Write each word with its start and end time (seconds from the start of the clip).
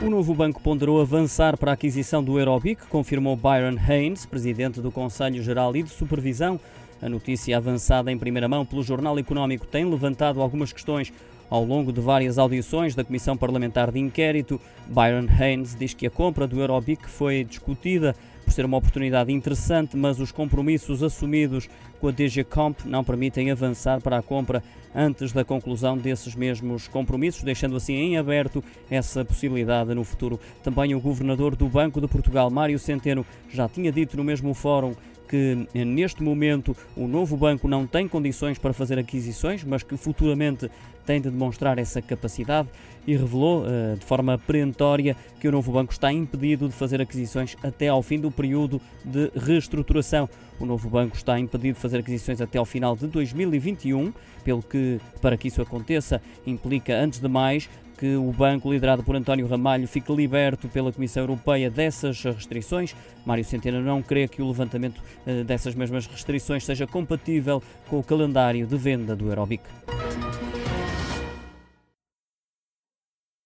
O 0.00 0.08
novo 0.08 0.32
banco 0.32 0.60
ponderou 0.60 1.00
avançar 1.00 1.56
para 1.56 1.72
a 1.72 1.74
aquisição 1.74 2.22
do 2.22 2.38
Eurobic, 2.38 2.86
confirmou 2.86 3.34
Byron 3.34 3.76
Haynes, 3.76 4.24
presidente 4.24 4.80
do 4.80 4.92
Conselho 4.92 5.42
Geral 5.42 5.74
e 5.74 5.82
de 5.82 5.90
Supervisão. 5.90 6.60
A 7.02 7.08
notícia 7.08 7.56
avançada 7.56 8.10
em 8.10 8.16
primeira 8.16 8.46
mão 8.46 8.64
pelo 8.64 8.84
Jornal 8.84 9.18
Económico 9.18 9.66
tem 9.66 9.84
levantado 9.84 10.40
algumas 10.40 10.72
questões 10.72 11.12
ao 11.50 11.64
longo 11.64 11.92
de 11.92 12.00
várias 12.00 12.38
audições 12.38 12.94
da 12.94 13.04
Comissão 13.04 13.36
Parlamentar 13.36 13.90
de 13.90 13.98
Inquérito. 13.98 14.60
Byron 14.86 15.26
Haynes 15.38 15.74
diz 15.74 15.94
que 15.94 16.06
a 16.06 16.10
compra 16.10 16.46
do 16.46 16.60
Eurobic 16.60 17.08
foi 17.08 17.44
discutida 17.44 18.14
por 18.44 18.52
ser 18.52 18.64
uma 18.64 18.78
oportunidade 18.78 19.30
interessante, 19.30 19.96
mas 19.96 20.18
os 20.18 20.32
compromissos 20.32 21.02
assumidos 21.02 21.68
com 22.00 22.08
a 22.08 22.10
DG 22.10 22.44
Comp 22.44 22.80
não 22.86 23.04
permitem 23.04 23.50
avançar 23.50 24.00
para 24.00 24.16
a 24.16 24.22
compra 24.22 24.62
antes 24.94 25.32
da 25.32 25.44
conclusão 25.44 25.98
desses 25.98 26.34
mesmos 26.34 26.88
compromissos, 26.88 27.42
deixando 27.42 27.76
assim 27.76 27.94
em 27.94 28.16
aberto 28.16 28.64
essa 28.90 29.22
possibilidade 29.22 29.94
no 29.94 30.02
futuro. 30.02 30.40
Também 30.62 30.94
o 30.94 31.00
governador 31.00 31.54
do 31.54 31.68
Banco 31.68 32.00
de 32.00 32.08
Portugal, 32.08 32.50
Mário 32.50 32.78
Centeno, 32.78 33.26
já 33.50 33.68
tinha 33.68 33.92
dito 33.92 34.16
no 34.16 34.24
mesmo 34.24 34.54
fórum 34.54 34.94
que 35.28 35.66
neste 35.74 36.22
momento 36.22 36.76
o 36.96 37.06
novo 37.06 37.36
banco 37.36 37.68
não 37.68 37.86
tem 37.86 38.08
condições 38.08 38.58
para 38.58 38.72
fazer 38.72 38.98
aquisições, 38.98 39.62
mas 39.62 39.82
que 39.82 39.96
futuramente 39.96 40.70
tem 41.04 41.20
de 41.20 41.30
demonstrar 41.30 41.78
essa 41.78 42.02
capacidade 42.02 42.68
e 43.06 43.16
revelou 43.16 43.64
eh, 43.66 43.94
de 43.94 44.04
forma 44.04 44.36
perentória 44.36 45.16
que 45.40 45.48
o 45.48 45.52
novo 45.52 45.72
banco 45.72 45.90
está 45.90 46.12
impedido 46.12 46.68
de 46.68 46.74
fazer 46.74 47.00
aquisições 47.00 47.56
até 47.62 47.88
ao 47.88 48.02
fim 48.02 48.20
do 48.20 48.30
período 48.30 48.78
de 49.02 49.30
reestruturação. 49.34 50.28
O 50.60 50.66
novo 50.66 50.90
banco 50.90 51.16
está 51.16 51.38
impedido 51.38 51.76
de 51.76 51.80
fazer 51.80 52.00
aquisições 52.00 52.42
até 52.42 52.58
ao 52.58 52.66
final 52.66 52.94
de 52.94 53.06
2021, 53.06 54.12
pelo 54.44 54.62
que, 54.62 55.00
para 55.22 55.38
que 55.38 55.48
isso 55.48 55.62
aconteça, 55.62 56.20
implica, 56.46 56.94
antes 56.94 57.20
de 57.20 57.28
mais, 57.28 57.70
que 57.98 58.16
o 58.16 58.30
banco 58.32 58.72
liderado 58.72 59.02
por 59.02 59.16
António 59.16 59.46
Ramalho 59.46 59.88
fique 59.88 60.14
liberto 60.14 60.68
pela 60.68 60.92
Comissão 60.92 61.24
Europeia 61.24 61.68
dessas 61.68 62.22
restrições. 62.22 62.94
Mário 63.26 63.44
Centeno 63.44 63.82
não 63.82 64.00
crê 64.00 64.28
que 64.28 64.40
o 64.40 64.46
levantamento 64.46 65.02
eh, 65.26 65.42
dessas 65.42 65.74
mesmas 65.74 66.06
restrições 66.06 66.64
seja 66.64 66.86
compatível 66.86 67.62
com 67.88 67.98
o 67.98 68.02
calendário 68.02 68.66
de 68.66 68.76
venda 68.76 69.16
do 69.16 69.28
Eurobic. 69.28 69.64